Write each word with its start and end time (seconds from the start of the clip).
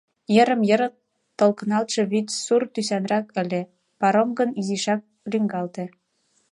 Йырым-йыр 0.35 0.81
толкыналтше 1.39 2.01
вӱд 2.11 2.27
сур 2.43 2.61
тӱсанрак 2.73 3.25
ыле, 3.41 3.61
паром 3.99 4.29
гын 4.39 4.49
изишак 4.59 5.01
лӱҥгалте. 5.31 5.85